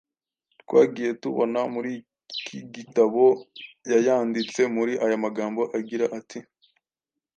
twagiye 0.61 1.11
tubona 1.21 1.59
muri 1.73 1.91
iki 2.33 2.57
gitabo 2.75 3.23
yayanditse 3.91 4.61
muri 4.75 4.93
aya 5.05 5.17
magambo 5.25 5.61
agira 5.77 6.05
ati 6.19 6.39